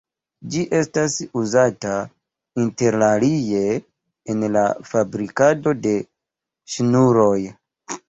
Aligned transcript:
Ĝi 0.53 0.61
estas 0.77 1.17
uzata 1.41 1.91
interalie 2.65 3.63
en 4.35 4.43
la 4.57 4.67
fabrikado 4.95 5.79
de 5.87 5.97
ŝnuroj. 6.75 7.41